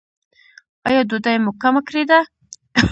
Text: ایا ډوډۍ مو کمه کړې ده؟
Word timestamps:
ایا 0.87 1.01
ډوډۍ 1.09 1.35
مو 1.43 1.51
کمه 1.61 1.81
کړې 1.87 2.03
ده؟ 2.09 2.19